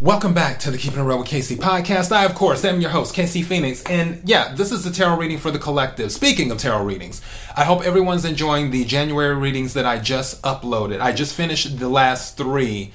Welcome 0.00 0.32
back 0.32 0.60
to 0.60 0.70
the 0.70 0.78
Keeping 0.78 1.00
It 1.00 1.02
Real 1.02 1.18
with 1.18 1.26
KC 1.26 1.56
podcast. 1.56 2.12
I, 2.12 2.24
of 2.24 2.36
course, 2.36 2.64
am 2.64 2.80
your 2.80 2.90
host, 2.90 3.16
KC 3.16 3.44
Phoenix. 3.44 3.82
And 3.82 4.22
yeah, 4.24 4.54
this 4.54 4.70
is 4.70 4.84
the 4.84 4.92
tarot 4.92 5.16
reading 5.16 5.38
for 5.38 5.50
the 5.50 5.58
collective. 5.58 6.12
Speaking 6.12 6.52
of 6.52 6.58
tarot 6.58 6.84
readings, 6.84 7.20
I 7.56 7.64
hope 7.64 7.84
everyone's 7.84 8.24
enjoying 8.24 8.70
the 8.70 8.84
January 8.84 9.34
readings 9.34 9.74
that 9.74 9.86
I 9.86 9.98
just 9.98 10.40
uploaded. 10.42 11.00
I 11.00 11.10
just 11.10 11.34
finished 11.34 11.80
the 11.80 11.88
last 11.88 12.36
three 12.36 12.92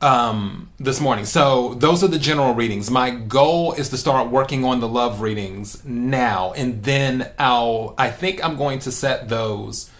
um, 0.00 0.70
this 0.78 1.00
morning. 1.00 1.24
So 1.24 1.74
those 1.74 2.04
are 2.04 2.08
the 2.08 2.20
general 2.20 2.54
readings. 2.54 2.88
My 2.88 3.10
goal 3.10 3.72
is 3.72 3.88
to 3.88 3.96
start 3.96 4.30
working 4.30 4.64
on 4.64 4.78
the 4.78 4.88
love 4.88 5.22
readings 5.22 5.84
now. 5.84 6.52
And 6.52 6.84
then 6.84 7.32
I'll, 7.36 7.96
I 7.98 8.12
think 8.12 8.44
I'm 8.44 8.56
going 8.56 8.78
to 8.80 8.92
set 8.92 9.28
those 9.28 9.90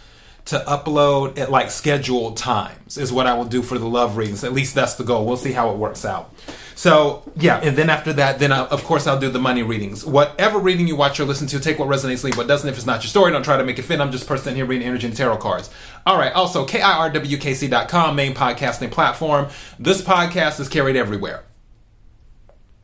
to 0.46 0.58
upload 0.66 1.38
at 1.38 1.50
like 1.50 1.70
scheduled 1.70 2.36
times 2.36 2.98
is 2.98 3.12
what 3.12 3.26
I 3.26 3.34
will 3.34 3.46
do 3.46 3.62
for 3.62 3.78
the 3.78 3.88
love 3.88 4.16
readings. 4.16 4.44
At 4.44 4.52
least 4.52 4.74
that's 4.74 4.94
the 4.94 5.04
goal. 5.04 5.24
We'll 5.24 5.38
see 5.38 5.52
how 5.52 5.70
it 5.70 5.78
works 5.78 6.04
out. 6.04 6.34
So 6.74 7.22
yeah, 7.36 7.60
and 7.62 7.78
then 7.78 7.88
after 7.88 8.12
that, 8.14 8.40
then 8.40 8.52
I, 8.52 8.66
of 8.66 8.84
course 8.84 9.06
I'll 9.06 9.18
do 9.18 9.30
the 9.30 9.38
money 9.38 9.62
readings. 9.62 10.04
Whatever 10.04 10.58
reading 10.58 10.86
you 10.86 10.96
watch 10.96 11.18
or 11.18 11.24
listen 11.24 11.46
to, 11.48 11.60
take 11.60 11.78
what 11.78 11.88
resonates, 11.88 12.24
leave 12.24 12.36
what 12.36 12.48
doesn't. 12.48 12.68
If 12.68 12.76
it's 12.76 12.84
not 12.84 13.02
your 13.02 13.08
story, 13.08 13.32
don't 13.32 13.44
try 13.44 13.56
to 13.56 13.64
make 13.64 13.78
it 13.78 13.82
fit. 13.82 14.00
I'm 14.00 14.12
just 14.12 14.26
person 14.26 14.54
here 14.54 14.66
reading 14.66 14.86
energy 14.86 15.06
and 15.06 15.16
tarot 15.16 15.38
cards. 15.38 15.70
All 16.04 16.18
right. 16.18 16.32
Also, 16.32 16.66
kirwkc.com, 16.66 18.16
main 18.16 18.34
podcasting 18.34 18.90
platform. 18.90 19.48
This 19.78 20.02
podcast 20.02 20.60
is 20.60 20.68
carried 20.68 20.96
everywhere. 20.96 21.44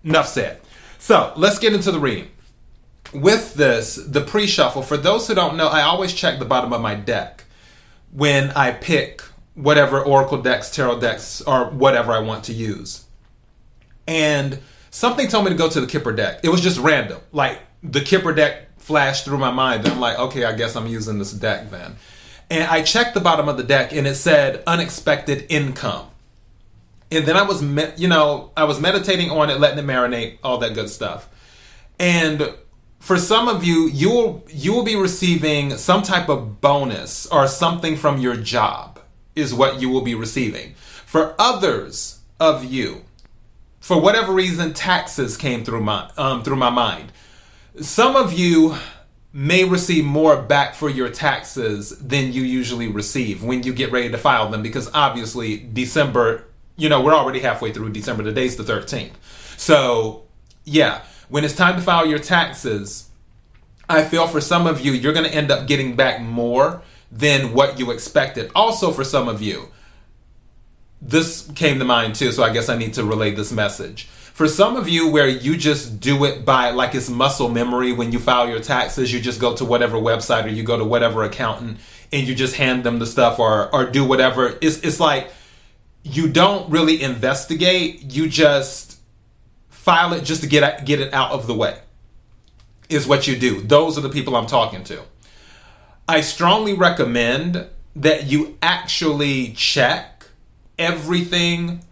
Enough 0.04 0.28
said. 0.28 0.60
So 0.98 1.32
let's 1.36 1.58
get 1.58 1.74
into 1.74 1.92
the 1.92 2.00
reading. 2.00 2.30
With 3.12 3.54
this, 3.54 3.96
the 3.96 4.20
pre-shuffle. 4.20 4.82
For 4.82 4.96
those 4.96 5.26
who 5.26 5.34
don't 5.34 5.56
know, 5.56 5.66
I 5.66 5.82
always 5.82 6.14
check 6.14 6.38
the 6.38 6.44
bottom 6.44 6.72
of 6.72 6.80
my 6.80 6.94
deck 6.94 7.44
when 8.12 8.50
I 8.52 8.72
pick 8.72 9.22
whatever 9.54 10.02
Oracle 10.02 10.40
decks, 10.40 10.74
tarot 10.74 11.00
decks, 11.00 11.40
or 11.42 11.66
whatever 11.70 12.12
I 12.12 12.20
want 12.20 12.44
to 12.44 12.52
use. 12.52 13.04
And 14.06 14.58
something 14.90 15.28
told 15.28 15.44
me 15.44 15.50
to 15.50 15.56
go 15.56 15.68
to 15.68 15.80
the 15.80 15.86
Kipper 15.86 16.12
deck. 16.12 16.40
It 16.42 16.48
was 16.48 16.60
just 16.60 16.78
random. 16.78 17.20
Like 17.32 17.60
the 17.82 18.00
Kipper 18.00 18.32
deck 18.32 18.78
flashed 18.78 19.24
through 19.24 19.38
my 19.38 19.50
mind. 19.50 19.84
And 19.84 19.94
I'm 19.94 20.00
like, 20.00 20.18
okay, 20.18 20.44
I 20.44 20.52
guess 20.52 20.76
I'm 20.76 20.86
using 20.86 21.18
this 21.18 21.32
deck 21.32 21.70
then. 21.70 21.96
And 22.48 22.64
I 22.64 22.82
checked 22.82 23.14
the 23.14 23.20
bottom 23.20 23.48
of 23.48 23.56
the 23.56 23.62
deck 23.62 23.92
and 23.92 24.06
it 24.06 24.16
said 24.16 24.62
unexpected 24.66 25.46
income. 25.48 26.08
And 27.12 27.24
then 27.24 27.36
I 27.36 27.42
was, 27.42 27.62
me- 27.62 27.92
you 27.96 28.08
know, 28.08 28.50
I 28.56 28.64
was 28.64 28.80
meditating 28.80 29.30
on 29.30 29.50
it, 29.50 29.60
letting 29.60 29.78
it 29.78 29.86
marinate, 29.86 30.38
all 30.42 30.58
that 30.58 30.74
good 30.74 30.88
stuff. 30.88 31.28
And 31.98 32.54
for 33.00 33.18
some 33.18 33.48
of 33.48 33.64
you, 33.64 33.88
you 33.88 34.10
will 34.10 34.44
you 34.48 34.72
will 34.72 34.84
be 34.84 34.94
receiving 34.94 35.76
some 35.76 36.02
type 36.02 36.28
of 36.28 36.60
bonus 36.60 37.26
or 37.26 37.48
something 37.48 37.96
from 37.96 38.20
your 38.20 38.36
job 38.36 39.00
is 39.34 39.52
what 39.52 39.80
you 39.80 39.88
will 39.88 40.02
be 40.02 40.14
receiving. 40.14 40.74
For 41.06 41.34
others 41.38 42.20
of 42.38 42.64
you, 42.64 43.02
for 43.80 44.00
whatever 44.00 44.32
reason, 44.32 44.74
taxes 44.74 45.36
came 45.36 45.64
through 45.64 45.80
my 45.80 46.10
um, 46.16 46.42
through 46.42 46.56
my 46.56 46.70
mind. 46.70 47.10
Some 47.80 48.16
of 48.16 48.34
you 48.34 48.76
may 49.32 49.64
receive 49.64 50.04
more 50.04 50.42
back 50.42 50.74
for 50.74 50.90
your 50.90 51.08
taxes 51.08 51.90
than 51.98 52.32
you 52.32 52.42
usually 52.42 52.88
receive 52.88 53.42
when 53.42 53.62
you 53.62 53.72
get 53.72 53.92
ready 53.92 54.10
to 54.10 54.18
file 54.18 54.50
them 54.50 54.62
because 54.62 54.90
obviously 54.92 55.56
December, 55.56 56.44
you 56.76 56.88
know, 56.88 57.00
we're 57.00 57.14
already 57.14 57.40
halfway 57.40 57.72
through 57.72 57.90
December. 57.90 58.24
Today's 58.24 58.56
the 58.56 58.64
13th. 58.64 59.12
So, 59.56 60.24
yeah, 60.64 61.02
when 61.30 61.44
it's 61.44 61.54
time 61.54 61.76
to 61.76 61.82
file 61.82 62.06
your 62.06 62.18
taxes, 62.18 63.08
I 63.88 64.04
feel 64.04 64.26
for 64.26 64.40
some 64.40 64.66
of 64.66 64.80
you, 64.80 64.92
you're 64.92 65.12
going 65.12 65.26
to 65.26 65.34
end 65.34 65.50
up 65.50 65.66
getting 65.66 65.96
back 65.96 66.20
more 66.20 66.82
than 67.10 67.54
what 67.54 67.78
you 67.78 67.90
expected. 67.90 68.50
Also, 68.54 68.92
for 68.92 69.04
some 69.04 69.28
of 69.28 69.40
you, 69.40 69.68
this 71.00 71.50
came 71.54 71.78
to 71.78 71.84
mind 71.84 72.16
too, 72.16 72.30
so 72.32 72.42
I 72.42 72.52
guess 72.52 72.68
I 72.68 72.76
need 72.76 72.94
to 72.94 73.04
relay 73.04 73.30
this 73.30 73.52
message. 73.52 74.04
For 74.04 74.48
some 74.48 74.76
of 74.76 74.88
you, 74.88 75.10
where 75.10 75.28
you 75.28 75.56
just 75.56 76.00
do 76.00 76.24
it 76.24 76.44
by 76.44 76.70
like 76.70 76.94
it's 76.94 77.08
muscle 77.08 77.48
memory 77.48 77.92
when 77.92 78.12
you 78.12 78.18
file 78.18 78.48
your 78.48 78.60
taxes, 78.60 79.12
you 79.12 79.20
just 79.20 79.40
go 79.40 79.54
to 79.56 79.64
whatever 79.64 79.98
website 79.98 80.44
or 80.44 80.48
you 80.48 80.62
go 80.62 80.78
to 80.78 80.84
whatever 80.84 81.22
accountant 81.24 81.78
and 82.12 82.26
you 82.26 82.34
just 82.34 82.56
hand 82.56 82.84
them 82.84 82.98
the 82.98 83.06
stuff 83.06 83.38
or, 83.38 83.72
or 83.74 83.86
do 83.86 84.04
whatever. 84.04 84.58
It's, 84.60 84.78
it's 84.78 84.98
like 84.98 85.30
you 86.02 86.28
don't 86.28 86.70
really 86.70 87.02
investigate, 87.02 88.02
you 88.02 88.28
just 88.28 88.89
file 89.80 90.12
it 90.12 90.24
just 90.24 90.42
to 90.42 90.46
get 90.46 90.84
get 90.84 91.00
it 91.00 91.12
out 91.14 91.32
of 91.32 91.46
the 91.46 91.54
way. 91.54 91.78
Is 92.88 93.06
what 93.06 93.26
you 93.26 93.36
do. 93.36 93.60
Those 93.60 93.96
are 93.96 94.00
the 94.02 94.08
people 94.08 94.36
I'm 94.36 94.46
talking 94.46 94.84
to. 94.84 95.02
I 96.08 96.20
strongly 96.20 96.74
recommend 96.74 97.66
that 97.96 98.26
you 98.26 98.58
actually 98.60 99.52
check 99.52 100.26
everything. 100.78 101.84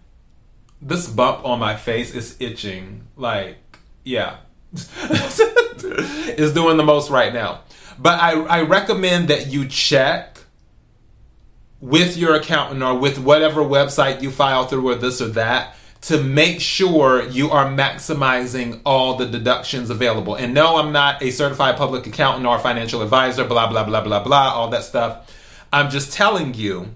This 0.83 1.09
bump 1.09 1.45
on 1.45 1.59
my 1.61 1.77
face 1.77 2.15
is 2.15 2.37
itching. 2.41 3.07
Like, 3.17 3.59
yeah. 4.05 4.39
is 4.73 6.53
doing 6.53 6.77
the 6.77 6.85
most 6.85 7.11
right 7.11 7.33
now. 7.33 7.63
But 7.99 8.21
I, 8.21 8.33
I 8.43 8.63
recommend 8.63 9.29
that 9.29 9.47
you 9.47 9.67
check 9.67 10.39
with 11.81 12.17
your 12.17 12.35
accountant 12.35 12.83
or 12.83 12.99
with 12.99 13.19
whatever 13.19 13.63
website 13.63 14.21
you 14.21 14.31
file 14.31 14.67
through 14.67 14.89
or 14.89 14.95
this 14.97 15.21
or 15.21 15.29
that 15.29 15.77
to 16.01 16.23
make 16.23 16.61
sure 16.61 17.25
you 17.29 17.51
are 17.51 17.67
maximizing 17.67 18.81
all 18.85 19.17
the 19.17 19.27
deductions 19.27 19.91
available. 19.91 20.35
And 20.35 20.55
no, 20.55 20.77
I'm 20.77 20.93
not 20.93 21.23
a 21.23 21.31
certified 21.31 21.77
public 21.77 22.07
accountant 22.07 22.47
or 22.47 22.59
financial 22.59 23.03
advisor, 23.03 23.45
blah, 23.45 23.69
blah, 23.69 23.85
blah, 23.85 24.03
blah, 24.03 24.23
blah, 24.23 24.53
all 24.55 24.69
that 24.71 24.85
stuff. 24.85 25.35
I'm 25.73 25.91
just 25.91 26.13
telling 26.13 26.55
you, 26.55 26.95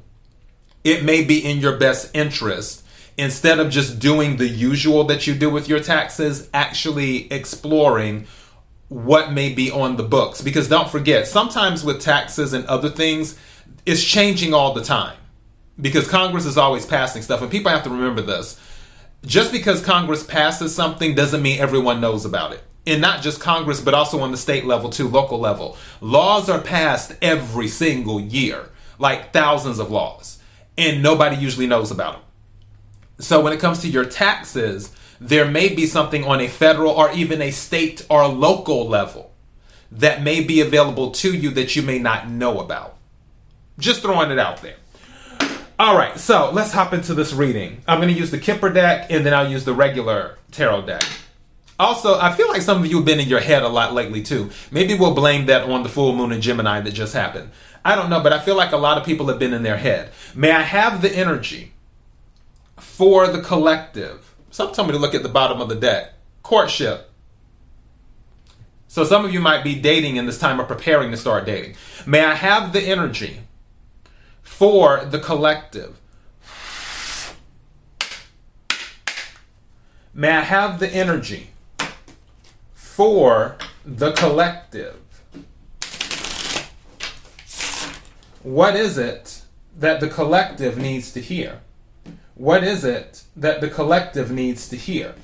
it 0.85 1.05
may 1.05 1.25
be 1.25 1.45
in 1.45 1.59
your 1.59 1.77
best 1.77 2.15
interest 2.15 2.85
instead 3.19 3.59
of 3.59 3.71
just 3.71 3.99
doing 3.99 4.37
the 4.37 4.49
usual 4.49 5.05
that 5.05 5.27
you 5.27 5.35
do 5.35 5.51
with 5.51 5.69
your 5.69 5.81
taxes, 5.81 6.49
actually 6.55 7.31
exploring 7.33 8.27
what 8.89 9.33
may 9.33 9.53
be 9.53 9.71
on 9.71 9.97
the 9.97 10.03
books. 10.03 10.41
Because 10.41 10.69
don't 10.69 10.91
forget, 10.91 11.27
sometimes 11.27 11.85
with 11.85 12.01
taxes 12.01 12.53
and 12.53 12.65
other 12.67 12.89
things, 12.89 13.39
it's 13.85 14.05
changing 14.05 14.55
all 14.55 14.73
the 14.73 14.83
time. 14.83 15.17
Because 15.81 16.09
Congress 16.09 16.47
is 16.47 16.57
always 16.57 16.87
passing 16.87 17.23
stuff, 17.23 17.43
and 17.43 17.51
people 17.51 17.71
have 17.71 17.83
to 17.85 17.91
remember 17.91 18.23
this 18.23 18.61
just 19.25 19.53
because 19.53 19.85
Congress 19.85 20.23
passes 20.23 20.75
something 20.75 21.15
doesn't 21.15 21.43
mean 21.43 21.61
everyone 21.61 22.01
knows 22.01 22.25
about 22.25 22.53
it. 22.53 22.63
And 22.87 23.01
not 23.01 23.23
just 23.23 23.41
Congress, 23.41 23.81
but 23.81 23.95
also 23.95 24.21
on 24.21 24.33
the 24.33 24.37
state 24.37 24.65
level 24.65 24.91
too, 24.91 25.09
local 25.09 25.39
level. 25.39 25.77
Laws 26.01 26.49
are 26.49 26.61
passed 26.61 27.15
every 27.23 27.69
single 27.69 28.21
year, 28.21 28.71
like 28.99 29.33
thousands 29.33 29.79
of 29.79 29.91
laws, 29.91 30.41
and 30.77 31.03
nobody 31.03 31.37
usually 31.37 31.69
knows 31.69 31.93
about 31.93 32.15
them. 32.15 32.23
So 33.21 33.41
when 33.41 33.53
it 33.53 33.61
comes 33.61 33.81
to 33.83 33.89
your 33.89 34.05
taxes, 34.05 34.93
there 35.21 35.49
may 35.49 35.73
be 35.73 35.87
something 35.87 36.25
on 36.25 36.41
a 36.41 36.49
federal 36.49 36.91
or 36.91 37.13
even 37.13 37.41
a 37.41 37.53
state 37.53 38.05
or 38.11 38.27
local 38.27 38.89
level 38.89 39.33
that 39.93 40.23
may 40.23 40.43
be 40.43 40.61
available 40.61 41.13
to 41.13 41.33
you 41.33 41.51
that 41.51 41.77
you 41.77 41.83
may 41.83 42.01
not 42.01 42.29
know 42.29 42.59
about. 42.59 42.97
Just 43.79 44.03
throwing 44.03 44.33
it 44.33 44.39
out 44.39 44.61
there. 44.63 44.77
All 45.79 45.97
right, 45.97 46.19
so 46.19 46.51
let's 46.53 46.73
hop 46.73 46.93
into 46.93 47.15
this 47.15 47.33
reading. 47.33 47.83
I'm 47.89 47.99
going 47.99 48.13
to 48.13 48.19
use 48.19 48.31
the 48.31 48.39
Kipper 48.39 48.71
deck 48.71 49.11
and 49.11 49.25
then 49.25 49.33
I'll 49.33 49.51
use 49.51 49.65
the 49.65 49.73
regular 49.73 50.39
tarot 50.51 50.83
deck. 50.83 51.03
Also, 51.79 52.19
I 52.19 52.33
feel 52.33 52.49
like 52.49 52.63
some 52.63 52.79
of 52.79 52.87
you 52.87 52.97
have 52.97 53.05
been 53.05 53.19
in 53.19 53.29
your 53.29 53.41
head 53.41 53.63
a 53.63 53.69
lot 53.69 53.95
lately 53.95 54.23
too. 54.23 54.51
Maybe 54.71 54.95
we'll 54.95 55.15
blame 55.15 55.47
that 55.47 55.69
on 55.69 55.83
the 55.83 55.89
full 55.89 56.15
moon 56.15 56.31
in 56.31 56.41
Gemini 56.41 56.81
that 56.81 56.93
just 56.93 57.15
happened. 57.15 57.51
I 57.85 57.97
don't 57.97 58.11
know, 58.11 58.23
but 58.23 58.33
I 58.33 58.39
feel 58.39 58.55
like 58.55 58.73
a 58.73 58.77
lot 58.77 58.99
of 58.99 59.05
people 59.05 59.27
have 59.29 59.39
been 59.39 59.55
in 59.55 59.63
their 59.63 59.79
head. 59.79 60.13
May 60.35 60.53
I 60.53 60.63
have 60.63 61.03
the 61.03 61.11
energy 61.11 61.73
for 62.77 63.27
the 63.27 63.41
collective? 63.41 64.35
Some 64.51 64.73
told 64.73 64.89
me 64.89 64.93
to 64.93 65.01
look 65.01 65.15
at 65.15 65.23
the 65.23 65.29
bottom 65.29 65.61
of 65.61 65.69
the 65.69 65.75
deck. 65.75 66.13
Courtship. 66.43 67.11
So 68.87 69.05
some 69.05 69.25
of 69.25 69.33
you 69.33 69.41
might 69.41 69.65
be 69.65 69.75
dating 69.75 70.17
in 70.17 70.27
this 70.27 70.39
time 70.39 70.61
or 70.61 70.65
preparing 70.65 71.11
to 71.13 71.17
start 71.17 71.47
dating. 71.47 71.77
May 72.07 72.23
I 72.23 72.35
have 72.35 72.73
the 72.75 72.83
energy 72.83 73.41
for 74.43 75.05
the 75.05 75.19
collective. 75.19 75.99
May 80.15 80.31
I 80.31 80.41
have 80.43 80.79
the 80.79 80.89
energy 80.89 81.51
for 82.75 83.57
the 83.85 84.13
collective? 84.13 84.97
What 88.43 88.77
is 88.77 88.99
it 88.99 89.43
that 89.79 90.01
the 90.01 90.09
collective 90.09 90.77
needs 90.77 91.13
to 91.13 91.21
hear? 91.21 91.61
What 92.35 92.63
is 92.63 92.85
it 92.85 93.23
that 93.37 93.61
the 93.61 93.69
collective 93.71 94.31
needs 94.31 94.69
to 94.69 94.77
hear? 94.77 95.15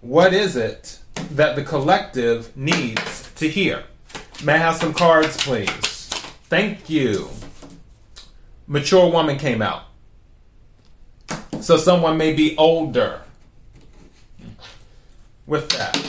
What 0.00 0.34
is 0.34 0.56
it 0.56 0.98
that 1.30 1.56
the 1.56 1.62
collective 1.62 2.54
needs 2.56 3.32
to 3.36 3.48
hear? 3.48 3.84
May 4.42 4.54
I 4.54 4.58
have 4.58 4.76
some 4.76 4.92
cards, 4.92 5.42
please? 5.42 6.10
Thank 6.50 6.90
you 6.90 7.30
mature 8.66 9.10
woman 9.10 9.38
came 9.38 9.62
out. 9.62 9.84
So 11.60 11.76
someone 11.76 12.16
may 12.16 12.32
be 12.32 12.56
older 12.56 13.22
with 15.46 15.68
that. 15.70 16.00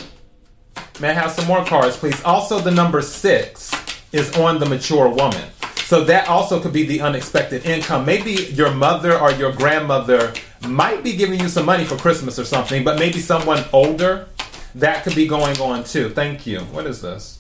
May 1.00 1.10
I 1.10 1.14
have 1.14 1.32
some 1.32 1.48
more 1.48 1.66
cards, 1.66 1.98
please? 1.98 2.22
Also, 2.24 2.60
the 2.60 2.72
number 2.72 3.02
six 3.02 3.72
is 4.12 4.36
on 4.38 4.60
the 4.60 4.66
mature 4.66 5.10
woman. 5.10 5.50
So 5.86 6.04
that 6.06 6.28
also 6.28 6.60
could 6.60 6.74
be 6.74 6.86
the 6.86 7.02
unexpected 7.02 7.66
income. 7.66 8.06
Maybe 8.06 8.32
your 8.32 8.72
mother 8.72 9.18
or 9.18 9.32
your 9.32 9.52
grandmother 9.52 10.34
might 10.68 11.04
be 11.04 11.16
giving 11.16 11.40
you 11.40 11.48
some 11.48 11.66
money 11.66 11.86
for 11.86 11.96
Christmas 11.96 12.40
or 12.40 12.46
something, 12.46 12.84
but 12.84 12.98
maybe 12.98 13.20
someone 13.20 13.64
older 13.72 14.28
that 14.76 15.04
could 15.04 15.16
be 15.16 15.28
going 15.28 15.60
on 15.60 15.84
too. 15.84 16.10
Thank 16.10 16.48
you. 16.48 16.60
What 16.60 16.86
is 16.86 17.02
this? 17.02 17.40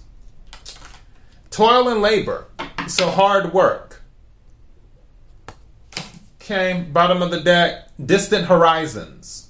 Toil 1.49 1.89
and 1.89 2.01
labor. 2.01 2.45
So 2.87 3.09
hard 3.09 3.53
work. 3.53 3.84
Okay, 6.45 6.85
bottom 6.93 7.23
of 7.23 7.31
the 7.31 7.39
deck, 7.39 7.87
distant 8.05 8.45
horizons. 8.45 9.49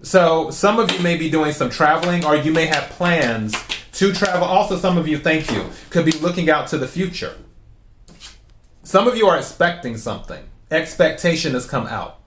So 0.00 0.48
some 0.48 0.78
of 0.78 0.90
you 0.90 1.00
may 1.00 1.18
be 1.18 1.28
doing 1.28 1.52
some 1.52 1.68
traveling 1.68 2.24
or 2.24 2.34
you 2.34 2.50
may 2.50 2.64
have 2.64 2.84
plans 2.84 3.54
to 3.92 4.10
travel. 4.14 4.48
Also, 4.48 4.78
some 4.78 4.96
of 4.96 5.06
you, 5.06 5.18
thank 5.18 5.50
you, 5.50 5.68
could 5.90 6.06
be 6.06 6.12
looking 6.12 6.48
out 6.48 6.68
to 6.68 6.78
the 6.78 6.88
future. 6.88 7.36
Some 8.84 9.06
of 9.06 9.18
you 9.18 9.26
are 9.26 9.36
expecting 9.36 9.98
something. 9.98 10.42
Expectation 10.70 11.52
has 11.52 11.66
come 11.66 11.88
out. 11.88 12.20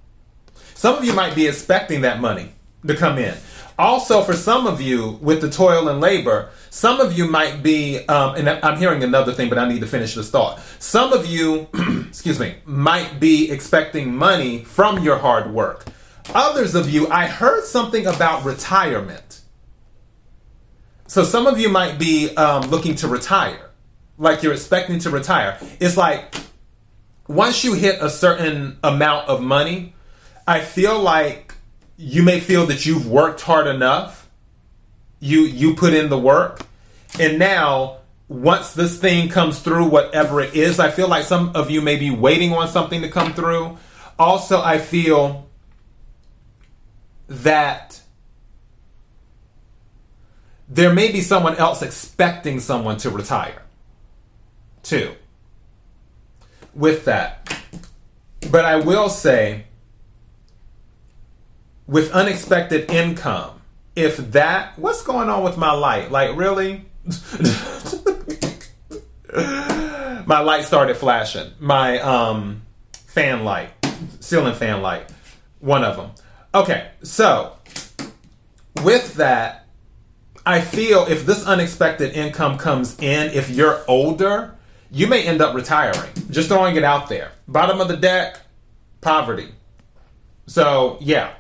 Some 0.76 0.96
of 0.96 1.04
you 1.04 1.14
might 1.14 1.34
be 1.34 1.48
expecting 1.48 2.02
that 2.02 2.22
money 2.22 2.52
to 2.86 2.96
come 2.96 3.18
in. 3.18 3.36
Also, 3.80 4.24
for 4.24 4.34
some 4.34 4.66
of 4.66 4.82
you, 4.82 5.20
with 5.22 5.40
the 5.40 5.50
toil 5.50 5.88
and 5.88 6.02
labor, 6.02 6.50
some 6.72 7.00
of 7.00 7.16
you 7.16 7.28
might 7.28 7.62
be, 7.62 8.00
um, 8.08 8.36
and 8.36 8.50
I'm 8.50 8.78
hearing 8.78 9.04
another 9.04 9.32
thing, 9.32 9.50
but 9.50 9.60
I 9.60 9.68
need 9.68 9.82
to 9.82 9.88
finish 9.88 10.16
this 10.16 10.32
thought. 10.32 10.60
Some 10.80 11.14
of 11.14 11.28
you, 11.28 11.68
excuse 12.08 12.40
me, 12.40 12.56
might 12.66 13.20
be 13.20 13.52
expecting 13.52 14.16
money 14.16 14.64
from 14.64 15.04
your 15.04 15.18
hard 15.18 15.54
work. 15.54 15.86
Others 16.34 16.74
of 16.74 16.90
you, 16.90 17.08
I 17.10 17.28
heard 17.28 17.66
something 17.66 18.08
about 18.08 18.44
retirement. 18.44 19.42
So 21.06 21.24
some 21.24 21.48
of 21.48 21.60
you 21.60 21.70
might 21.70 22.00
be 22.00 22.36
um, 22.36 22.70
looking 22.70 22.96
to 22.96 23.08
retire, 23.08 23.70
like 24.18 24.44
you're 24.44 24.54
expecting 24.54 25.00
to 25.00 25.10
retire. 25.10 25.58
It's 25.80 25.96
like 25.96 26.36
once 27.28 27.64
you 27.64 27.74
hit 27.74 28.02
a 28.02 28.10
certain 28.10 28.78
amount 28.84 29.30
of 29.30 29.42
money, 29.42 29.94
I 30.46 30.62
feel 30.62 31.00
like 31.00 31.47
you 31.98 32.22
may 32.22 32.40
feel 32.40 32.68
that 32.68 32.86
you've 32.86 33.08
worked 33.08 33.42
hard 33.42 33.68
enough. 33.68 34.30
You 35.20 35.42
you 35.42 35.76
put 35.76 35.94
in 35.94 36.10
the 36.10 36.20
work, 36.20 36.62
and 37.20 37.40
now 37.40 37.98
once 38.28 38.74
this 38.74 39.00
thing 39.00 39.30
comes 39.30 39.60
through, 39.60 39.88
whatever 39.88 40.42
it 40.42 40.54
is, 40.54 40.80
I 40.80 40.92
feel 40.92 41.08
like 41.08 41.24
some 41.24 41.56
of 41.56 41.72
you 41.72 41.82
may 41.82 41.96
be 41.96 42.12
waiting 42.12 42.54
on 42.54 42.68
something 42.68 43.02
to 43.02 43.10
come 43.10 43.34
through. 43.34 43.78
Also, 44.20 44.62
I 44.62 44.80
feel 44.80 45.48
that 47.28 48.02
there 50.68 50.94
may 50.94 51.12
be 51.12 51.22
someone 51.22 51.56
else 51.56 51.82
expecting 51.82 52.60
someone 52.60 52.98
to 52.98 53.10
retire, 53.10 53.64
too. 54.84 55.14
With 56.74 57.06
that, 57.06 57.60
but 58.52 58.66
I 58.66 58.76
will 58.76 59.10
say 59.10 59.67
with 61.88 62.12
unexpected 62.12 62.92
income, 62.92 63.62
if 63.96 64.18
that, 64.32 64.78
what's 64.78 65.02
going 65.04 65.30
on 65.30 65.44
with 65.44 65.58
my 65.58 65.72
light? 65.72 66.12
Like, 66.12 66.36
really? 66.36 66.86
my 70.26 70.40
light 70.40 70.66
started 70.66 70.98
flashing. 70.98 71.52
My 71.60 72.00
um, 72.00 72.62
fan 72.92 73.44
light, 73.44 73.70
ceiling 74.20 74.54
fan 74.54 74.82
light, 74.82 75.10
one 75.60 75.84
of 75.84 75.96
them. 75.96 76.12
Okay, 76.54 76.90
so 77.02 77.58
with 78.84 79.16
that, 79.16 79.66
I 80.46 80.62
feel 80.62 81.06
if 81.08 81.26
this 81.26 81.46
unexpected 81.46 82.14
income 82.14 82.58
comes 82.58 82.98
in, 83.00 83.32
if 83.32 83.50
you're 83.50 83.84
older, 83.88 84.56
you 84.92 85.08
may 85.08 85.24
end 85.24 85.42
up 85.42 85.56
retiring. 85.56 86.10
Just 86.30 86.50
throwing 86.50 86.76
it 86.76 86.84
out 86.84 87.10
there. 87.10 87.32
Bottom 87.48 87.82
of 87.82 87.88
the 87.88 87.98
deck, 87.98 88.40
poverty. 89.02 89.50
So, 90.46 90.98
yeah, 91.02 91.34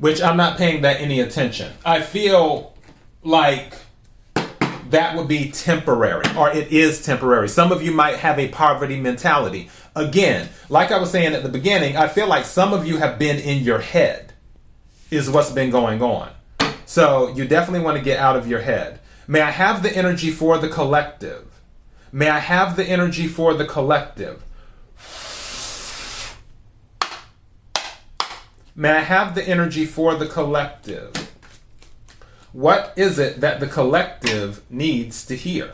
which 0.00 0.20
I'm 0.20 0.36
not 0.36 0.58
paying 0.58 0.82
that 0.82 1.00
any 1.00 1.20
attention. 1.20 1.72
I 1.84 2.00
feel 2.00 2.74
like 3.22 3.74
that 4.88 5.16
would 5.16 5.28
be 5.28 5.52
temporary, 5.52 6.24
or 6.36 6.50
it 6.50 6.72
is 6.72 7.04
temporary. 7.04 7.48
Some 7.48 7.70
of 7.70 7.82
you 7.82 7.92
might 7.92 8.16
have 8.16 8.38
a 8.38 8.48
poverty 8.48 8.98
mentality. 8.98 9.70
Again, 9.94 10.48
like 10.68 10.90
I 10.90 10.98
was 10.98 11.10
saying 11.10 11.34
at 11.34 11.42
the 11.42 11.48
beginning, 11.48 11.96
I 11.96 12.08
feel 12.08 12.26
like 12.26 12.44
some 12.44 12.72
of 12.72 12.86
you 12.86 12.96
have 12.96 13.18
been 13.18 13.38
in 13.38 13.62
your 13.62 13.78
head, 13.78 14.32
is 15.10 15.30
what's 15.30 15.50
been 15.50 15.70
going 15.70 16.02
on. 16.02 16.30
So 16.86 17.28
you 17.28 17.44
definitely 17.44 17.84
want 17.84 17.98
to 17.98 18.02
get 18.02 18.18
out 18.18 18.36
of 18.36 18.48
your 18.48 18.60
head. 18.60 19.00
May 19.28 19.42
I 19.42 19.50
have 19.50 19.82
the 19.82 19.96
energy 19.96 20.30
for 20.30 20.58
the 20.58 20.68
collective? 20.68 21.46
May 22.10 22.28
I 22.28 22.38
have 22.38 22.74
the 22.74 22.84
energy 22.84 23.28
for 23.28 23.54
the 23.54 23.64
collective? 23.64 24.42
May 28.80 28.92
I 28.92 29.00
have 29.00 29.34
the 29.34 29.46
energy 29.46 29.84
for 29.84 30.14
the 30.14 30.24
collective? 30.24 31.12
What 32.54 32.94
is 32.96 33.18
it 33.18 33.42
that 33.42 33.60
the 33.60 33.66
collective 33.66 34.62
needs 34.70 35.26
to 35.26 35.36
hear? 35.36 35.72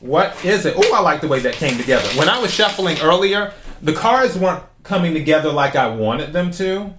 What 0.00 0.44
is 0.44 0.66
it? 0.66 0.74
Oh, 0.76 0.92
I 0.92 1.00
like 1.00 1.20
the 1.20 1.28
way 1.28 1.38
that 1.38 1.54
came 1.54 1.78
together. 1.78 2.08
When 2.18 2.28
I 2.28 2.40
was 2.40 2.52
shuffling 2.52 2.98
earlier, 2.98 3.52
the 3.80 3.92
cards 3.92 4.36
weren't 4.36 4.64
coming 4.82 5.14
together 5.14 5.52
like 5.52 5.76
I 5.76 5.86
wanted 5.94 6.32
them 6.32 6.50
to. 6.54 6.92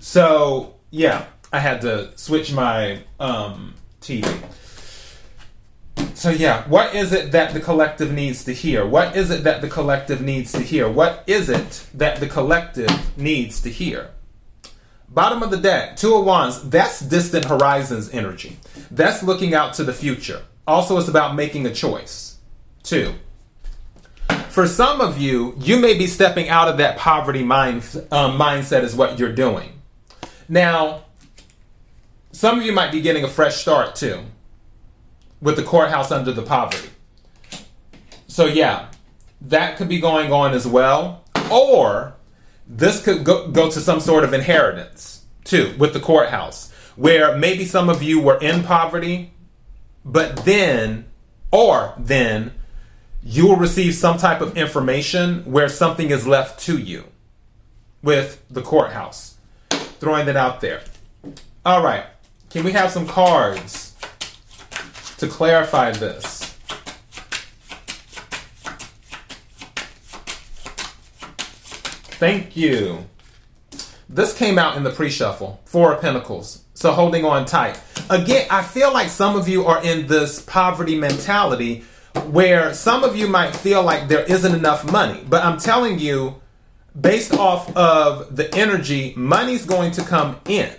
So, 0.00 0.74
yeah, 0.90 1.26
I 1.52 1.60
had 1.60 1.80
to 1.82 2.10
switch 2.18 2.52
my 2.52 3.04
um, 3.20 3.74
TV. 4.00 4.24
So, 6.16 6.30
yeah, 6.30 6.66
what 6.66 6.94
is 6.94 7.12
it 7.12 7.32
that 7.32 7.52
the 7.52 7.60
collective 7.60 8.10
needs 8.10 8.42
to 8.44 8.54
hear? 8.54 8.86
What 8.86 9.14
is 9.14 9.30
it 9.30 9.44
that 9.44 9.60
the 9.60 9.68
collective 9.68 10.22
needs 10.22 10.50
to 10.52 10.60
hear? 10.60 10.88
What 10.88 11.22
is 11.26 11.50
it 11.50 11.86
that 11.92 12.20
the 12.20 12.26
collective 12.26 13.18
needs 13.18 13.60
to 13.60 13.68
hear? 13.68 14.12
Bottom 15.10 15.42
of 15.42 15.50
the 15.50 15.58
deck, 15.58 15.96
Two 15.96 16.14
of 16.14 16.24
Wands, 16.24 16.70
that's 16.70 17.00
distant 17.00 17.44
horizons 17.44 18.08
energy. 18.14 18.56
That's 18.90 19.22
looking 19.22 19.52
out 19.52 19.74
to 19.74 19.84
the 19.84 19.92
future. 19.92 20.40
Also, 20.66 20.96
it's 20.96 21.06
about 21.06 21.34
making 21.34 21.66
a 21.66 21.74
choice. 21.74 22.38
Two. 22.82 23.12
For 24.48 24.66
some 24.66 25.02
of 25.02 25.18
you, 25.18 25.54
you 25.58 25.78
may 25.78 25.98
be 25.98 26.06
stepping 26.06 26.48
out 26.48 26.68
of 26.68 26.78
that 26.78 26.96
poverty 26.96 27.44
mind, 27.44 27.82
um, 28.10 28.38
mindset, 28.38 28.84
is 28.84 28.96
what 28.96 29.18
you're 29.18 29.34
doing. 29.34 29.82
Now, 30.48 31.04
some 32.32 32.58
of 32.58 32.64
you 32.64 32.72
might 32.72 32.90
be 32.90 33.02
getting 33.02 33.24
a 33.24 33.28
fresh 33.28 33.56
start 33.56 33.96
too 33.96 34.24
with 35.40 35.56
the 35.56 35.62
courthouse 35.62 36.10
under 36.10 36.32
the 36.32 36.42
poverty. 36.42 36.88
So, 38.26 38.46
yeah, 38.46 38.88
that 39.40 39.76
could 39.76 39.88
be 39.88 40.00
going 40.00 40.32
on 40.32 40.54
as 40.54 40.66
well. 40.66 41.24
Or 41.50 42.14
this 42.66 43.02
could 43.02 43.24
go, 43.24 43.48
go 43.48 43.70
to 43.70 43.80
some 43.80 44.00
sort 44.00 44.24
of 44.24 44.32
inheritance 44.32 45.24
too 45.44 45.74
with 45.78 45.92
the 45.92 46.00
courthouse, 46.00 46.72
where 46.96 47.36
maybe 47.36 47.64
some 47.64 47.88
of 47.88 48.02
you 48.02 48.20
were 48.20 48.38
in 48.38 48.62
poverty, 48.64 49.32
but 50.04 50.44
then, 50.44 51.06
or 51.52 51.94
then, 51.96 52.52
you 53.22 53.46
will 53.46 53.56
receive 53.56 53.94
some 53.94 54.18
type 54.18 54.40
of 54.40 54.56
information 54.56 55.44
where 55.44 55.68
something 55.68 56.10
is 56.10 56.26
left 56.26 56.60
to 56.60 56.78
you 56.78 57.04
with 58.02 58.42
the 58.50 58.62
courthouse. 58.62 59.36
Throwing 59.70 60.26
that 60.26 60.36
out 60.36 60.60
there. 60.60 60.82
All 61.64 61.82
right. 61.82 62.04
Can 62.50 62.64
we 62.64 62.72
have 62.72 62.90
some 62.92 63.06
cards? 63.06 63.85
To 65.18 65.28
clarify 65.28 65.92
this. 65.92 66.56
Thank 72.18 72.56
you. 72.56 73.06
This 74.08 74.36
came 74.36 74.58
out 74.58 74.76
in 74.76 74.84
the 74.84 74.90
pre 74.90 75.10
shuffle. 75.10 75.60
Four 75.66 75.94
of 75.94 76.00
Pentacles. 76.00 76.64
So 76.74 76.92
holding 76.92 77.24
on 77.24 77.44
tight. 77.44 77.80
Again, 78.08 78.46
I 78.50 78.62
feel 78.62 78.92
like 78.92 79.08
some 79.08 79.36
of 79.36 79.48
you 79.48 79.66
are 79.66 79.82
in 79.82 80.06
this 80.06 80.40
poverty 80.40 80.96
mentality 80.96 81.84
where 82.30 82.72
some 82.72 83.04
of 83.04 83.16
you 83.16 83.26
might 83.26 83.54
feel 83.54 83.82
like 83.82 84.08
there 84.08 84.22
isn't 84.24 84.54
enough 84.54 84.90
money. 84.90 85.22
But 85.28 85.44
I'm 85.44 85.58
telling 85.58 85.98
you, 85.98 86.40
based 86.98 87.34
off 87.34 87.74
of 87.76 88.34
the 88.34 88.54
energy, 88.54 89.12
money's 89.16 89.66
going 89.66 89.90
to 89.92 90.02
come 90.02 90.40
in. 90.46 90.72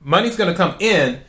Money's 0.00 0.36
going 0.36 0.50
to 0.50 0.56
come 0.56 0.76
in 0.80 1.20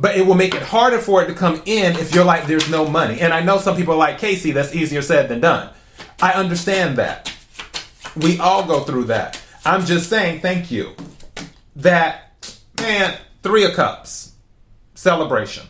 but 0.00 0.16
it 0.16 0.26
will 0.26 0.34
make 0.34 0.54
it 0.54 0.62
harder 0.62 0.98
for 0.98 1.22
it 1.22 1.26
to 1.26 1.34
come 1.34 1.60
in 1.66 1.94
if 1.96 2.14
you're 2.14 2.24
like, 2.24 2.46
there's 2.46 2.70
no 2.70 2.88
money. 2.88 3.20
And 3.20 3.34
I 3.34 3.42
know 3.42 3.58
some 3.58 3.76
people 3.76 3.94
are 3.94 3.98
like, 3.98 4.18
KC, 4.18 4.54
that's 4.54 4.74
easier 4.74 5.02
said 5.02 5.28
than 5.28 5.40
done. 5.40 5.70
I 6.22 6.32
understand 6.32 6.96
that. 6.96 7.32
We 8.16 8.38
all 8.38 8.66
go 8.66 8.80
through 8.80 9.04
that. 9.04 9.40
I'm 9.64 9.84
just 9.84 10.08
saying, 10.08 10.40
thank 10.40 10.70
you. 10.70 10.96
That, 11.76 12.56
man, 12.80 13.18
three 13.42 13.64
of 13.64 13.74
cups, 13.74 14.32
celebration. 14.94 15.66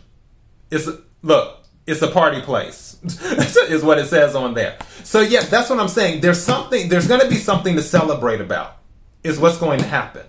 It's, 0.70 0.88
look, 1.22 1.64
it's 1.88 2.00
a 2.02 2.08
party 2.08 2.40
place, 2.40 2.98
is 3.02 3.82
what 3.82 3.98
it 3.98 4.06
says 4.06 4.36
on 4.36 4.54
there. 4.54 4.78
So, 5.02 5.20
yes, 5.20 5.50
that's 5.50 5.68
what 5.68 5.80
I'm 5.80 5.88
saying. 5.88 6.20
There's 6.20 6.40
something, 6.40 6.88
there's 6.88 7.08
going 7.08 7.20
to 7.20 7.28
be 7.28 7.34
something 7.34 7.74
to 7.74 7.82
celebrate 7.82 8.40
about, 8.40 8.76
is 9.24 9.40
what's 9.40 9.58
going 9.58 9.80
to 9.80 9.86
happen. 9.86 10.24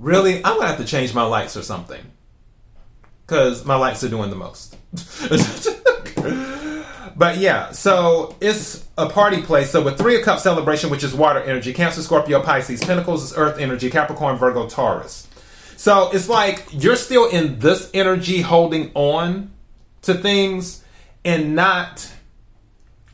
Really, 0.00 0.38
I'm 0.38 0.56
going 0.56 0.62
to 0.62 0.66
have 0.66 0.78
to 0.78 0.84
change 0.84 1.14
my 1.14 1.22
lights 1.22 1.56
or 1.56 1.62
something 1.62 2.04
because 3.26 3.64
my 3.64 3.74
lights 3.76 4.04
are 4.04 4.08
doing 4.08 4.30
the 4.30 4.36
most. 4.36 4.76
But 7.16 7.38
yeah, 7.38 7.72
so 7.72 8.36
it's 8.40 8.86
a 8.96 9.08
party 9.08 9.42
place. 9.42 9.70
So 9.70 9.82
with 9.82 9.98
three 9.98 10.16
of 10.16 10.22
cups 10.22 10.42
celebration, 10.42 10.90
which 10.90 11.04
is 11.04 11.14
water 11.14 11.40
energy, 11.40 11.72
Cancer, 11.72 12.02
Scorpio, 12.02 12.42
Pisces, 12.42 12.82
Pentacles 12.82 13.22
is 13.22 13.36
earth 13.36 13.58
energy, 13.58 13.90
Capricorn, 13.90 14.36
Virgo, 14.36 14.68
Taurus. 14.68 15.28
So 15.76 16.10
it's 16.12 16.28
like 16.28 16.64
you're 16.72 16.96
still 16.96 17.28
in 17.28 17.58
this 17.58 17.90
energy 17.92 18.40
holding 18.40 18.90
on 18.94 19.52
to 20.02 20.14
things 20.14 20.84
and 21.24 21.54
not. 21.54 22.10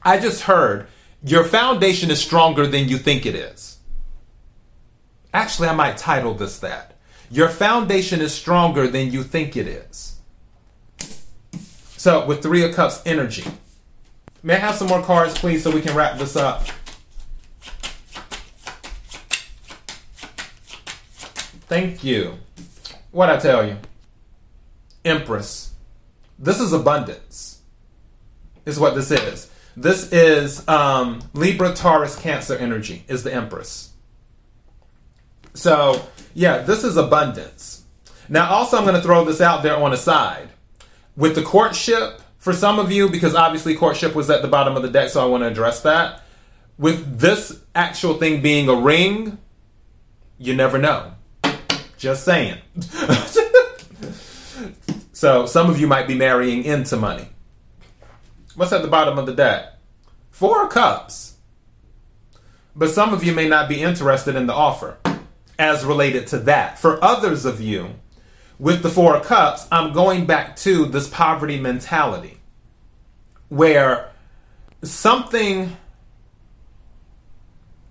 I 0.02 0.18
just 0.18 0.42
heard 0.42 0.86
your 1.22 1.44
foundation 1.44 2.10
is 2.10 2.20
stronger 2.20 2.66
than 2.66 2.88
you 2.88 2.98
think 2.98 3.26
it 3.26 3.34
is. 3.34 3.78
Actually, 5.34 5.68
I 5.68 5.74
might 5.74 5.96
title 5.96 6.34
this 6.34 6.60
that. 6.60 6.97
Your 7.30 7.48
foundation 7.48 8.20
is 8.20 8.32
stronger 8.32 8.88
than 8.88 9.12
you 9.12 9.22
think 9.22 9.56
it 9.56 9.66
is. 9.66 10.18
So, 11.96 12.24
with 12.24 12.42
Three 12.42 12.64
of 12.64 12.74
Cups 12.74 13.02
energy, 13.04 13.44
may 14.42 14.54
I 14.54 14.58
have 14.58 14.76
some 14.76 14.88
more 14.88 15.02
cards, 15.02 15.36
please, 15.36 15.62
so 15.62 15.70
we 15.70 15.82
can 15.82 15.94
wrap 15.94 16.18
this 16.18 16.36
up? 16.36 16.64
Thank 21.68 22.02
you. 22.02 22.38
What 23.10 23.28
I 23.28 23.36
tell 23.36 23.66
you? 23.66 23.76
Empress. 25.04 25.74
This 26.38 26.60
is 26.60 26.72
abundance, 26.72 27.60
is 28.64 28.78
what 28.78 28.94
this 28.94 29.10
is. 29.10 29.50
This 29.76 30.12
is 30.12 30.66
um, 30.66 31.20
Libra, 31.34 31.74
Taurus, 31.74 32.16
Cancer 32.16 32.56
energy, 32.56 33.04
is 33.06 33.22
the 33.22 33.34
Empress. 33.34 33.90
So, 35.58 36.06
yeah, 36.34 36.58
this 36.58 36.84
is 36.84 36.96
abundance. 36.96 37.82
Now, 38.28 38.48
also, 38.48 38.76
I'm 38.76 38.84
going 38.84 38.94
to 38.94 39.02
throw 39.02 39.24
this 39.24 39.40
out 39.40 39.64
there 39.64 39.76
on 39.76 39.92
a 39.92 39.96
side. 39.96 40.50
With 41.16 41.34
the 41.34 41.42
courtship, 41.42 42.22
for 42.38 42.52
some 42.52 42.78
of 42.78 42.92
you, 42.92 43.08
because 43.08 43.34
obviously 43.34 43.74
courtship 43.74 44.14
was 44.14 44.30
at 44.30 44.40
the 44.40 44.46
bottom 44.46 44.76
of 44.76 44.82
the 44.82 44.88
deck, 44.88 45.08
so 45.08 45.20
I 45.20 45.24
want 45.26 45.42
to 45.42 45.48
address 45.48 45.80
that. 45.80 46.22
With 46.78 47.18
this 47.18 47.60
actual 47.74 48.14
thing 48.14 48.40
being 48.40 48.68
a 48.68 48.74
ring, 48.76 49.38
you 50.38 50.54
never 50.54 50.78
know. 50.78 51.10
Just 51.96 52.24
saying. 52.24 52.58
so, 55.12 55.46
some 55.46 55.68
of 55.68 55.80
you 55.80 55.88
might 55.88 56.06
be 56.06 56.14
marrying 56.14 56.62
into 56.62 56.96
money. 56.96 57.30
What's 58.54 58.72
at 58.72 58.82
the 58.82 58.88
bottom 58.88 59.18
of 59.18 59.26
the 59.26 59.34
deck? 59.34 59.72
Four 60.30 60.68
cups. 60.68 61.34
But 62.76 62.90
some 62.90 63.12
of 63.12 63.24
you 63.24 63.34
may 63.34 63.48
not 63.48 63.68
be 63.68 63.82
interested 63.82 64.36
in 64.36 64.46
the 64.46 64.54
offer 64.54 64.98
as 65.58 65.84
related 65.84 66.26
to 66.28 66.38
that. 66.40 66.78
For 66.78 67.02
others 67.02 67.44
of 67.44 67.60
you, 67.60 67.90
with 68.58 68.82
the 68.82 68.90
Four 68.90 69.20
Cups, 69.20 69.66
I'm 69.70 69.92
going 69.92 70.26
back 70.26 70.56
to 70.56 70.86
this 70.86 71.08
poverty 71.08 71.58
mentality 71.60 72.38
where 73.48 74.10
something 74.82 75.76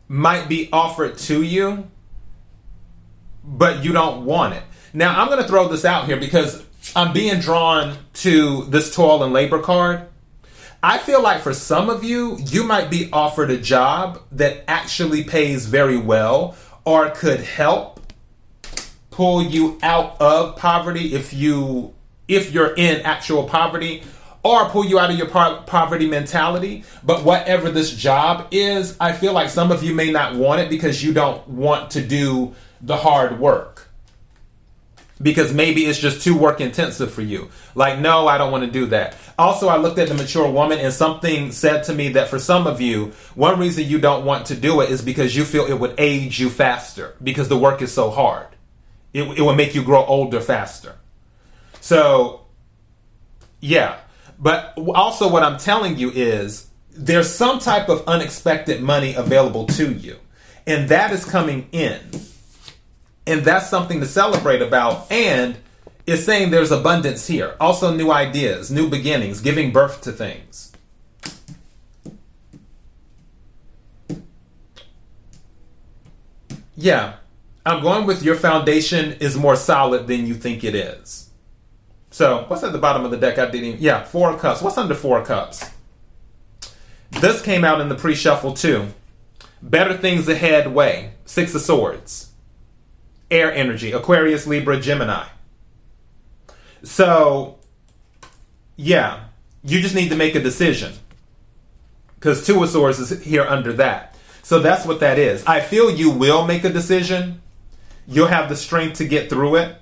might 0.08 0.48
be 0.48 0.70
offered 0.72 1.18
to 1.18 1.42
you, 1.42 1.90
but 3.44 3.84
you 3.84 3.92
don't 3.92 4.26
want 4.26 4.54
it. 4.54 4.64
Now, 4.94 5.22
I'm 5.22 5.28
going 5.28 5.42
to 5.42 5.48
throw 5.48 5.68
this 5.68 5.86
out 5.86 6.06
here 6.06 6.18
because 6.18 6.64
I'm 6.96 7.14
being 7.14 7.40
drawn 7.40 7.98
to 8.16 8.64
this 8.66 8.94
toil 8.96 9.24
and 9.24 9.34
labor 9.34 9.60
card. 9.60 10.08
I 10.82 11.00
feel 11.00 11.22
like 11.22 11.42
for 11.42 11.54
some 11.54 11.90
of 11.90 12.04
you, 12.04 12.38
you 12.38 12.64
might 12.64 12.90
be 12.90 13.10
offered 13.12 13.50
a 13.50 13.58
job 13.58 14.22
that 14.32 14.64
actually 14.68 15.24
pays 15.24 15.66
very 15.66 15.98
well 15.98 16.56
or 16.88 17.10
could 17.10 17.42
help 17.42 18.00
pull 19.12 19.44
you 19.44 19.78
out 19.84 20.16
of 20.22 20.56
poverty 20.56 21.14
if 21.14 21.34
you 21.34 21.94
if 22.30 22.54
you're 22.54 22.74
in 22.76 23.02
actual 23.02 23.44
poverty 23.44 24.02
or 24.42 24.70
pull 24.70 24.86
you 24.86 24.98
out 24.98 25.12
of 25.12 25.18
your 25.18 25.28
po- 25.28 25.62
poverty 25.66 26.08
mentality. 26.08 26.86
But 27.04 27.26
whatever 27.26 27.70
this 27.70 27.92
job 27.92 28.48
is 28.52 28.96
i 29.02 29.12
feel 29.12 29.34
like 29.34 29.50
some 29.50 29.70
of 29.70 29.84
you 29.84 29.94
may 29.94 30.12
not 30.12 30.36
want 30.36 30.62
it 30.62 30.70
because 30.70 31.04
you 31.04 31.12
don't 31.12 31.46
want 31.50 31.92
to 31.92 32.02
do 32.02 32.56
the 32.80 32.96
hard 32.96 33.38
work 33.38 33.87
because 35.22 35.54
maybe 35.54 35.86
it's 35.86 36.00
just 36.00 36.22
too 36.22 36.38
work 36.38 36.62
intensive 36.62 37.12
for 37.12 37.22
you. 37.22 37.50
Like, 37.76 38.00
no, 38.00 38.28
I 38.28 38.38
don't 38.38 38.52
want 38.52 38.66
to 38.66 38.72
do 38.72 38.86
that. 38.88 39.16
Also, 39.38 39.68
I 39.68 39.78
looked 39.78 39.98
at 40.00 40.08
the 40.08 40.14
mature 40.14 40.50
woman 40.50 40.80
and 40.80 40.94
something 40.94 41.52
said 41.52 41.84
to 41.86 41.94
me 41.94 42.10
that 42.10 42.28
for 42.28 42.40
some 42.40 42.68
of 42.68 42.82
you, 42.82 43.14
one 43.36 43.60
reason 43.60 43.86
you 43.86 44.00
don't 44.00 44.26
want 44.26 44.48
to 44.48 44.56
do 44.56 44.82
it 44.82 44.90
is 44.90 45.02
because 45.02 45.36
you 45.36 45.44
feel 45.44 45.66
it 45.66 45.80
would 45.80 45.96
age 45.98 46.40
you 46.40 46.50
faster 46.50 47.16
because 47.24 47.48
the 47.50 47.58
work 47.58 47.82
is 47.82 47.92
so 47.92 48.10
hard. 48.10 48.48
It, 49.14 49.24
it 49.38 49.42
would 49.42 49.58
make 49.58 49.74
you 49.74 49.84
grow 49.84 50.06
older 50.06 50.42
faster. 50.42 50.96
So, 51.82 52.46
yeah. 53.60 54.00
But 54.40 54.78
also, 54.94 55.32
what 55.32 55.42
I'm 55.42 55.58
telling 55.58 55.98
you 55.98 56.12
is 56.12 56.68
there's 56.92 57.30
some 57.30 57.60
type 57.60 57.90
of 57.90 58.04
unexpected 58.08 58.84
money 58.84 59.16
available 59.16 59.66
to 59.68 59.92
you, 59.94 60.18
and 60.68 60.90
that 60.90 61.12
is 61.12 61.26
coming 61.26 61.68
in 61.72 62.00
and 63.28 63.44
that's 63.44 63.70
something 63.70 64.00
to 64.00 64.06
celebrate 64.06 64.62
about. 64.62 65.12
And 65.12 65.58
it's 66.08 66.24
saying 66.24 66.50
there's 66.50 66.72
abundance 66.72 67.28
here. 67.28 67.56
Also, 67.60 67.94
new 67.94 68.10
ideas, 68.10 68.72
new 68.72 68.90
beginnings, 68.90 69.42
giving 69.42 69.72
birth 69.72 70.02
to 70.02 70.14
things. 70.14 70.72
Yeah, 76.78 77.16
I'm 77.66 77.82
going 77.82 78.06
with 78.06 78.24
your 78.24 78.36
foundation 78.36 79.14
is 79.20 79.36
more 79.36 79.56
solid 79.56 80.08
than 80.08 80.26
you 80.26 80.36
think 80.36 80.64
it 80.64 80.76
is. 80.76 81.30
So, 82.12 82.46
what's 82.48 82.64
at 82.64 82.72
the 82.72 82.78
bottom 82.78 83.04
of 83.04 83.12
the 83.12 83.18
deck? 83.18 83.38
I 83.38 83.50
didn't. 83.50 83.82
Yeah, 83.82 84.04
four 84.04 84.38
cups. 84.38 84.62
What's 84.62 84.78
under 84.78 84.96
four 84.96 85.26
cups? 85.26 85.70
This 87.12 87.42
came 87.42 87.66
out 87.66 87.82
in 87.82 87.90
the 87.90 87.96
pre 87.96 88.16
shuffle 88.16 88.54
too. 88.54 88.88
Better 89.62 89.98
things 89.98 90.30
ahead 90.30 90.74
way. 90.74 91.14
Six 91.26 91.56
of 91.56 91.62
Swords 91.62 92.27
air 93.30 93.54
energy 93.54 93.92
Aquarius, 93.92 94.48
Libra, 94.48 94.80
Gemini. 94.80 95.26
So, 96.84 97.58
yeah, 98.76 99.26
you 99.64 99.82
just 99.82 99.96
need 99.96 100.10
to 100.10 100.16
make 100.16 100.36
a 100.36 100.42
decision 100.42 100.94
because 102.16 102.46
Two 102.46 102.64
of 102.64 102.70
Swords 102.70 103.00
is 103.00 103.24
here 103.24 103.44
under 103.44 103.74
that. 103.74 104.16
So 104.44 104.60
that's 104.60 104.86
what 104.86 105.02
that 105.02 105.20
is. 105.20 105.46
I 105.46 105.60
feel 105.60 105.92
you 105.92 106.10
will 106.10 106.46
make 106.46 106.64
a 106.64 106.70
decision. 106.70 107.42
You'll 108.08 108.28
have 108.28 108.48
the 108.48 108.56
strength 108.56 109.00
to 109.00 109.06
get 109.06 109.30
through 109.30 109.58
it. 109.58 109.76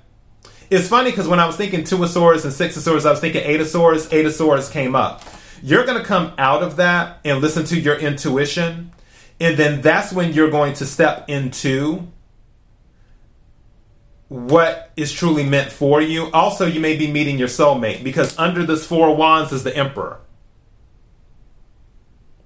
It's 0.68 0.88
funny 0.88 1.10
because 1.10 1.28
when 1.28 1.38
I 1.38 1.46
was 1.46 1.56
thinking 1.56 1.84
Two 1.84 2.02
of 2.02 2.10
Swords 2.10 2.44
and 2.44 2.52
Six 2.52 2.76
of 2.76 2.82
Swords, 2.82 3.06
I 3.06 3.10
was 3.10 3.20
thinking 3.20 3.42
Eight 3.44 3.60
of 3.60 3.68
Swords. 3.68 4.12
Eight 4.12 4.26
of 4.26 4.32
Swords 4.32 4.68
came 4.68 4.96
up. 4.96 5.22
You're 5.62 5.86
going 5.86 5.98
to 5.98 6.04
come 6.04 6.32
out 6.36 6.62
of 6.62 6.76
that 6.76 7.20
and 7.24 7.40
listen 7.40 7.64
to 7.66 7.78
your 7.78 7.96
intuition. 7.96 8.92
And 9.38 9.56
then 9.56 9.82
that's 9.82 10.12
when 10.12 10.32
you're 10.32 10.50
going 10.50 10.74
to 10.74 10.86
step 10.86 11.28
into 11.28 12.08
what 14.28 14.90
is 14.96 15.12
truly 15.12 15.44
meant 15.44 15.70
for 15.70 16.00
you. 16.00 16.30
Also, 16.32 16.66
you 16.66 16.80
may 16.80 16.96
be 16.96 17.10
meeting 17.10 17.38
your 17.38 17.48
soulmate 17.48 18.02
because 18.02 18.36
under 18.38 18.64
this 18.64 18.86
Four 18.86 19.14
Wands 19.14 19.52
is 19.52 19.62
the 19.62 19.76
Emperor, 19.76 20.20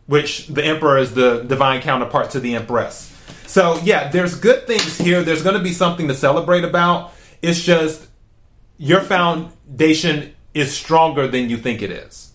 which 0.07 0.49
the 0.49 0.65
Emperor 0.65 0.99
is 0.99 1.15
the 1.15 1.43
divine 1.45 1.81
counterpart 1.81 2.31
to 2.31 2.41
the 2.41 2.55
Empress. 2.55 3.17
So, 3.47 3.81
yeah, 3.83 4.11
there's 4.11 4.35
good 4.35 4.67
things 4.67 4.99
here. 4.99 5.23
There's 5.23 5.43
going 5.43 5.57
to 5.57 5.63
be 5.63 5.73
something 5.73 6.09
to 6.09 6.15
celebrate 6.15 6.65
about. 6.65 7.13
It's 7.43 7.63
just 7.63 8.07
your 8.77 9.01
foundation 9.01 10.35
is 10.55 10.77
stronger 10.77 11.27
than 11.27 11.49
you 11.49 11.57
think 11.57 11.83
it 11.83 11.91
is. 11.91 12.33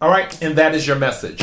All 0.00 0.10
right, 0.10 0.42
and 0.42 0.56
that 0.56 0.74
is 0.74 0.86
your 0.86 0.96
message. 0.96 1.42